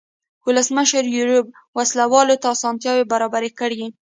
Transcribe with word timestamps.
ولسمشر 0.47 1.03
یوریب 1.15 1.45
وسله 1.77 2.05
والو 2.11 2.35
ته 2.41 2.47
اسانتیاوې 2.55 3.05
برابرې 3.11 3.51
کړې. 3.59 3.85